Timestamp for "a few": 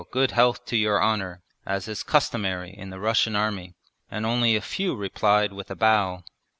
4.55-4.95